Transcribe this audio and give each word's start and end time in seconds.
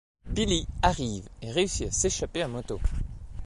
Billy 0.25 0.65
arrive 0.81 1.29
et 1.43 1.51
réussit 1.51 1.85
à 1.85 1.91
s’échapper 1.91 2.41
à 2.41 2.47
moto. 2.47 2.79